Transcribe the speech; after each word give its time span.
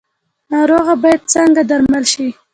ناروغه 0.51 0.93
باید 1.03 1.21
څنګه 1.33 1.61
درمل 1.69 2.03
شي؟ 2.13 2.27